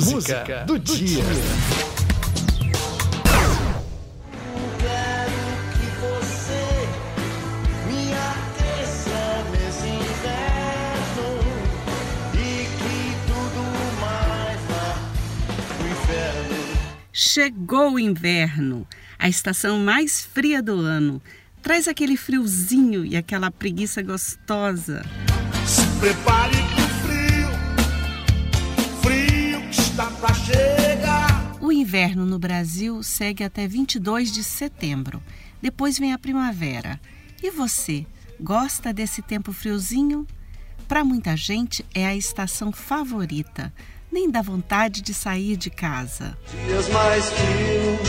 música 0.00 0.64
do 0.66 0.78
dia. 0.78 1.22
Chegou 17.12 17.92
o 17.92 17.98
inverno, 17.98 18.86
a 19.18 19.28
estação 19.28 19.78
mais 19.78 20.24
fria 20.24 20.62
do 20.62 20.80
ano. 20.80 21.22
Traz 21.62 21.86
aquele 21.86 22.16
friozinho 22.16 23.04
e 23.04 23.16
aquela 23.16 23.50
preguiça 23.50 24.02
gostosa. 24.02 25.02
Se 25.66 25.86
prepare 26.00 26.69
inverno 31.90 32.24
no 32.24 32.38
Brasil 32.38 33.02
segue 33.02 33.42
até 33.42 33.66
22 33.66 34.30
de 34.30 34.44
setembro. 34.44 35.20
Depois 35.60 35.98
vem 35.98 36.12
a 36.12 36.18
primavera. 36.18 37.00
E 37.42 37.50
você, 37.50 38.06
gosta 38.38 38.92
desse 38.92 39.20
tempo 39.20 39.52
friozinho? 39.52 40.24
Para 40.86 41.04
muita 41.04 41.36
gente 41.36 41.84
é 41.92 42.06
a 42.06 42.14
estação 42.14 42.70
favorita. 42.70 43.72
Nem 44.10 44.30
dá 44.30 44.40
vontade 44.40 45.02
de 45.02 45.12
sair 45.12 45.56
de 45.56 45.68
casa. 45.68 46.38
Dias 46.64 46.88
mais 46.90 47.24
frios 47.28 48.08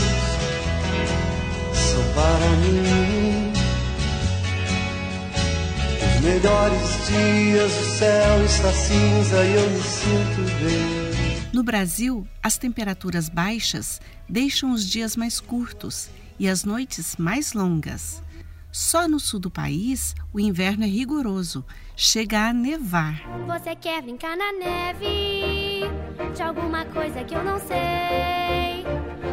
são 1.74 2.04
para 2.14 2.50
mim. 2.62 3.52
Os 6.14 6.20
melhores 6.20 7.06
dias, 7.08 7.72
o 7.72 7.98
céu 7.98 8.44
está 8.44 8.72
cinza 8.72 9.44
e 9.44 9.54
eu 9.54 9.70
me 9.70 9.82
sinto 9.82 10.42
bem. 10.62 11.11
No 11.52 11.62
Brasil, 11.62 12.26
as 12.42 12.56
temperaturas 12.56 13.28
baixas 13.28 14.00
deixam 14.26 14.72
os 14.72 14.88
dias 14.88 15.14
mais 15.14 15.38
curtos 15.38 16.08
e 16.38 16.48
as 16.48 16.64
noites 16.64 17.14
mais 17.18 17.52
longas. 17.52 18.22
Só 18.72 19.06
no 19.06 19.20
sul 19.20 19.38
do 19.38 19.50
país, 19.50 20.14
o 20.32 20.40
inverno 20.40 20.84
é 20.84 20.86
rigoroso, 20.86 21.62
chega 21.94 22.48
a 22.48 22.54
nevar. 22.54 23.22
Você 23.46 23.76
quer 23.76 24.00
brincar 24.00 24.34
na 24.34 24.50
neve 24.50 25.82
de 26.34 26.42
alguma 26.42 26.86
coisa 26.86 27.22
que 27.22 27.34
eu 27.34 27.44
não 27.44 27.58
sei? 27.58 28.86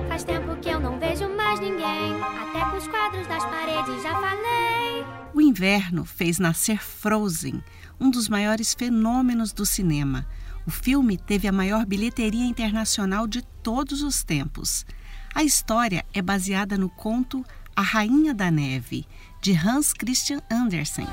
Faz 0.10 0.26
tempo 0.26 0.58
que 0.58 0.68
eu 0.68 0.80
não 0.82 1.00
vejo 1.00 1.30
mais 1.30 1.62
ninguém, 1.62 2.22
até 2.22 2.70
com 2.70 2.76
os 2.76 2.88
quadros 2.90 3.26
das 3.28 3.46
paredes 3.46 4.04
já 4.04 4.12
falei. 4.12 5.06
O 5.34 5.40
inverno 5.40 6.04
fez 6.04 6.38
nascer 6.38 6.84
Frozen, 6.84 7.64
um 7.98 8.12
dos 8.12 8.28
maiores 8.28 8.74
fenômenos 8.74 9.54
do 9.54 9.66
cinema. 9.66 10.28
O 10.66 10.72
filme 10.72 11.18
teve 11.18 11.48
a 11.48 11.52
maior 11.52 11.86
bilheteria 11.86 12.46
internacional 12.46 13.28
de 13.28 13.42
todos 13.42 14.02
os 14.02 14.24
tempos. 14.24 14.86
A 15.34 15.44
história 15.44 16.06
é 16.14 16.22
baseada 16.22 16.78
no 16.78 16.90
conto 16.90 17.46
A 17.76 17.82
Rainha 17.82 18.34
da 18.34 18.52
Neve, 18.52 19.08
de 19.42 19.54
Hans 19.54 19.94
Christian 19.94 20.42
Andersen. 20.50 21.08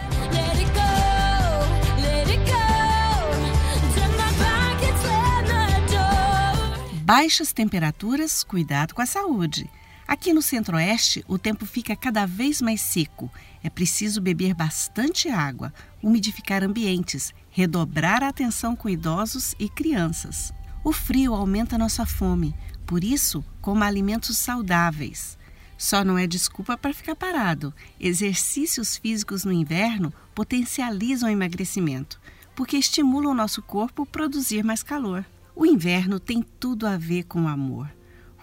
Baixas 7.03 7.53
temperaturas, 7.53 8.43
cuidado 8.43 8.93
com 8.93 9.01
a 9.01 9.07
saúde. 9.07 9.71
Aqui 10.07 10.33
no 10.33 10.41
Centro-Oeste, 10.41 11.25
o 11.27 11.37
tempo 11.37 11.67
fica 11.67 11.97
cada 11.97 12.27
vez 12.27 12.63
mais 12.63 12.81
seco. 12.81 13.31
É 13.63 13.69
preciso 13.69 14.21
beber 14.21 14.55
bastante 14.55 15.29
água, 15.29 15.75
umidificar 16.01 16.63
ambientes, 16.63 17.35
redobrar 17.51 18.23
a 18.23 18.29
atenção 18.29 18.77
com 18.77 18.89
idosos 18.89 19.55
e 19.59 19.69
crianças. 19.69 20.53
O 20.85 20.93
frio 20.93 21.35
aumenta 21.35 21.77
nossa 21.77 22.07
fome, 22.07 22.55
por 22.87 23.03
isso, 23.03 23.45
coma 23.61 23.85
alimentos 23.85 24.39
saudáveis. 24.39 25.37
Só 25.77 26.05
não 26.05 26.17
é 26.17 26.25
desculpa 26.25 26.79
para 26.79 26.95
ficar 26.95 27.17
parado. 27.17 27.75
Exercícios 27.99 28.97
físicos 28.97 29.45
no 29.45 29.53
inverno 29.53 30.13
potencializam 30.35 31.29
o 31.29 31.33
emagrecimento, 31.33 32.21
porque 32.55 32.77
estimulam 32.77 33.33
o 33.33 33.35
nosso 33.35 33.61
corpo 33.61 34.03
a 34.03 34.07
produzir 34.07 34.63
mais 34.63 34.85
calor. 34.85 35.27
O 35.55 35.67
inverno 35.67 36.21
tem 36.21 36.43
tudo 36.43 36.87
a 36.87 36.97
ver 36.97 37.25
com 37.25 37.43
o 37.43 37.49
amor. 37.49 37.91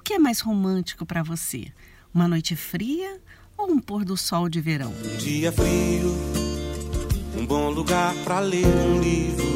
O 0.03 0.06
que 0.06 0.16
é 0.16 0.19
mais 0.19 0.41
romântico 0.41 1.06
para 1.06 1.24
você? 1.24 1.68
Uma 2.14 2.28
noite 2.28 2.58
fria 2.58 3.22
ou 3.58 3.72
um 3.72 3.80
pôr 3.80 4.03
do 4.03 4.18
sol 4.18 4.50
de 4.50 4.59
verão? 4.59 4.91
Um 4.91 5.16
dia 5.16 5.50
frio, 5.50 6.14
um 7.40 7.46
bom 7.46 7.69
lugar 7.69 8.14
para 8.25 8.41
ler 8.41 8.66
um 8.66 9.00
livro 9.00 9.47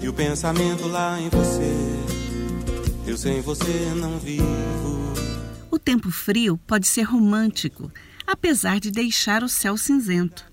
e 0.00 0.08
o 0.08 0.12
pensamento 0.12 0.86
lá 0.86 1.20
em 1.20 1.28
você. 1.30 1.74
Eu 3.08 3.16
sem 3.16 3.40
você 3.40 3.92
não 3.96 4.20
vivo. 4.20 4.46
O 5.68 5.80
tempo 5.80 6.12
frio 6.12 6.56
pode 6.64 6.86
ser 6.86 7.02
romântico, 7.02 7.90
apesar 8.24 8.78
de 8.78 8.92
deixar 8.92 9.42
o 9.42 9.48
céu 9.48 9.76
cinzento. 9.76 10.44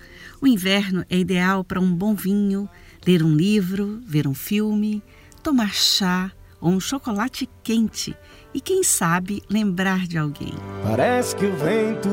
O 0.42 0.48
inverno 0.48 1.06
é 1.08 1.20
ideal 1.20 1.64
para 1.64 1.80
um 1.80 1.94
bom 1.94 2.16
vinho, 2.16 2.68
ler 3.06 3.22
um 3.22 3.36
livro, 3.36 4.02
ver 4.08 4.26
um 4.28 4.34
filme, 4.34 5.04
tomar 5.44 5.72
chá 5.72 6.32
ou 6.60 6.72
um 6.72 6.80
chocolate 6.80 7.48
quente 7.62 8.18
e, 8.54 8.62
quem 8.62 8.84
sabe, 8.84 9.44
lembrar 9.50 10.08
de 10.08 10.18
alguém. 10.18 10.54
Parece 10.84 11.36
que 11.36 11.46
o 11.46 11.56
vento 11.56 12.10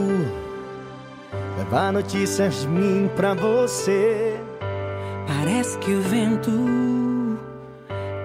leva 1.58 1.92
notícias 1.92 2.62
de 2.62 2.68
mim 2.68 3.10
pra 3.14 3.34
você. 3.34 4.38
Parece 5.26 5.78
que 5.78 5.92
o 5.92 6.02
vento 6.02 6.50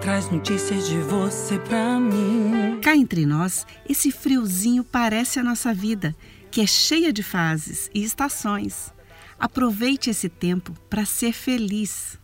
traz 0.01 0.29
notícias 0.31 0.87
de 0.87 0.97
você 0.99 1.59
pra 1.59 1.99
mim. 1.99 2.79
Cá 2.81 2.95
entre 2.95 3.25
nós, 3.25 3.65
esse 3.89 4.11
friozinho 4.11 4.83
parece 4.83 5.39
a 5.39 5.43
nossa 5.43 5.73
vida, 5.73 6.15
que 6.51 6.61
é 6.61 6.67
cheia 6.67 7.11
de 7.11 7.23
fases 7.23 7.89
e 7.93 8.03
estações. 8.03 8.93
Aproveite 9.39 10.09
esse 10.09 10.29
tempo 10.29 10.73
para 10.89 11.05
ser 11.05 11.33
feliz. 11.33 12.17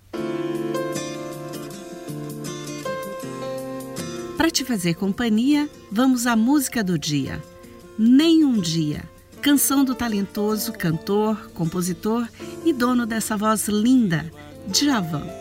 Para 4.42 4.50
te 4.50 4.66
fazer 4.66 4.96
companhia, 4.96 5.70
vamos 5.92 6.26
à 6.26 6.36
música 6.36 6.84
do 6.84 6.98
dia. 6.98 7.40
Nem 7.96 8.44
um 8.44 8.60
dia. 8.60 9.04
Canção 9.40 9.86
do 9.86 9.94
talentoso 9.94 10.74
cantor, 10.74 11.52
compositor 11.54 12.28
e 12.66 12.74
dono 12.74 13.06
dessa 13.06 13.38
voz 13.38 13.68
linda, 13.68 14.34
Djavan. 14.68 15.41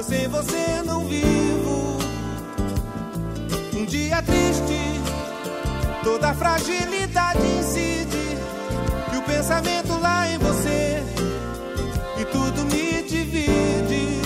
Eu 0.00 0.04
sem 0.04 0.28
você 0.28 0.82
não 0.82 1.04
vivo. 1.04 1.98
Um 3.76 3.84
dia 3.84 4.22
triste, 4.22 4.98
toda 6.02 6.32
fragilidade 6.32 7.46
incide. 7.46 8.38
E 9.12 9.16
o 9.18 9.22
pensamento 9.22 10.00
lá 10.00 10.26
em 10.26 10.38
você. 10.38 11.02
E 12.18 12.24
tudo 12.24 12.64
me 12.64 13.02
divide. 13.02 14.22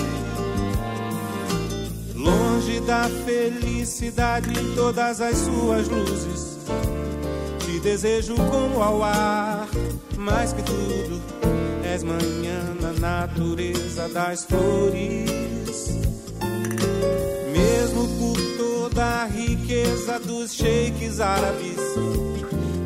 Longe 2.14 2.78
da 2.82 3.10
felicidade 3.24 4.50
em 4.50 4.76
todas 4.76 5.20
as 5.20 5.36
suas 5.38 5.88
luzes. 5.88 6.56
Te 7.58 7.80
desejo 7.80 8.36
como 8.36 8.80
ao 8.80 9.02
ar, 9.02 9.66
mais 10.16 10.52
que 10.52 10.62
tudo 10.62 11.63
és 11.94 12.02
manhã 12.02 12.74
na 12.80 12.92
natureza 12.92 14.08
das 14.08 14.44
flores. 14.44 15.30
Mesmo 17.52 18.08
por 18.18 18.36
toda 18.58 19.04
a 19.04 19.24
riqueza 19.26 20.18
dos 20.18 20.54
sheiks 20.54 21.20
árabes, 21.20 21.78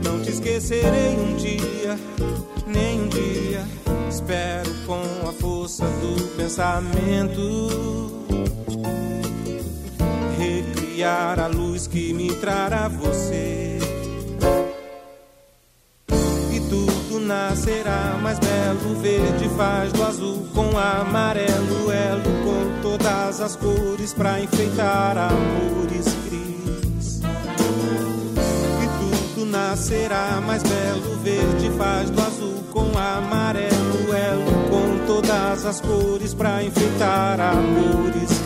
não 0.05 0.20
te 0.20 0.25
te 0.25 0.32
esquecerei 0.32 1.16
um 1.16 1.37
dia, 1.37 1.99
nem 2.66 3.00
um 3.00 3.08
dia. 3.08 3.64
Espero 4.10 4.70
com 4.87 5.00
a 5.26 5.32
força 5.32 5.87
do 5.87 6.37
pensamento 6.37 7.40
recriar 10.38 11.40
a 11.40 11.46
luz 11.46 11.87
que 11.87 12.12
me 12.12 12.34
trará 12.34 12.88
você. 12.88 13.67
Nascerá 17.20 18.18
mais 18.22 18.38
belo, 18.38 19.00
verde 19.00 19.48
faz 19.56 19.92
do 19.92 20.02
azul 20.02 20.46
com 20.54 20.76
amarelo, 20.76 21.90
elo 21.90 22.22
com 22.44 22.82
todas 22.82 23.40
as 23.40 23.56
cores 23.56 24.12
pra 24.12 24.40
enfeitar 24.40 25.16
amores 25.16 26.06
cris. 26.26 27.20
E 28.82 29.34
tudo 29.34 29.46
nascerá 29.46 30.40
mais 30.44 30.62
belo, 30.62 31.16
verde 31.22 31.70
faz 31.76 32.10
do 32.10 32.20
azul 32.20 32.64
com 32.72 32.98
amarelo, 32.98 34.14
elo 34.14 34.68
com 34.70 35.06
todas 35.06 35.64
as 35.64 35.80
cores 35.80 36.34
pra 36.34 36.62
enfeitar 36.62 37.40
amores 37.40 38.38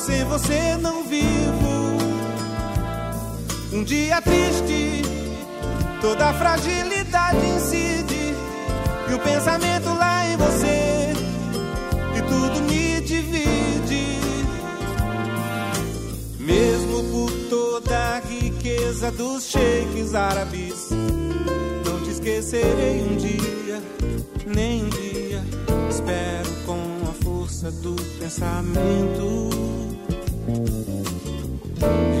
sem 0.00 0.24
você 0.24 0.76
não 0.78 1.04
vivo. 1.04 1.98
Um 3.72 3.84
dia 3.84 4.20
triste, 4.22 5.02
toda 6.00 6.30
a 6.30 6.34
fragilidade 6.34 7.46
incide. 7.46 8.34
E 9.10 9.14
o 9.14 9.18
pensamento 9.18 9.88
lá 9.88 10.26
em 10.26 10.36
você, 10.36 11.12
e 12.16 12.22
tudo 12.22 12.62
me 12.62 13.00
divide. 13.00 14.20
Mesmo 16.38 17.04
por 17.10 17.30
toda 17.48 17.96
a 17.96 18.20
riqueza 18.20 19.10
dos 19.10 19.44
sheiks 19.44 20.14
árabes, 20.14 20.90
não 21.84 22.00
te 22.04 22.10
esquecerei 22.10 23.02
um 23.02 23.16
dia, 23.16 23.82
nem 24.46 24.79
a 27.70 27.72
força 27.72 27.72
do 27.72 27.94
pensamento 28.18 29.50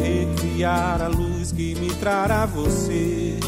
recriar 0.02 1.02
a 1.02 1.08
luz 1.08 1.52
que 1.52 1.74
me 1.74 1.90
trará 1.94 2.46
você. 2.46 3.38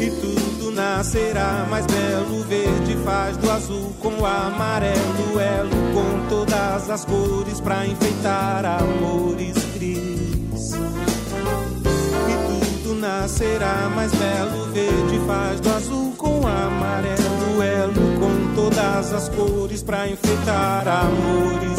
E 0.00 0.10
tudo 0.20 0.72
nascerá 0.72 1.66
mais 1.70 1.86
belo, 1.86 2.42
verde 2.44 2.96
faz 3.04 3.36
do 3.36 3.50
azul 3.50 3.92
com 4.00 4.20
o 4.20 4.26
amarelo, 4.26 5.40
elo 5.40 5.70
com 5.94 6.28
todas 6.28 6.90
as 6.90 7.04
cores 7.04 7.60
pra 7.60 7.86
enfeitar 7.86 8.64
amores 8.64 9.56
cris. 9.74 10.72
E 12.28 12.34
tudo 12.48 12.94
nascerá 12.94 13.90
mais 13.94 14.12
belo, 14.12 14.72
verde 14.72 15.20
faz 15.26 15.60
do 15.60 15.70
azul 15.70 16.12
com 16.16 16.40
o 16.40 16.46
amarelo, 16.46 16.87
as 19.12 19.28
cores 19.28 19.82
pra 19.82 20.08
enfeitar 20.08 20.86
amores 20.86 21.78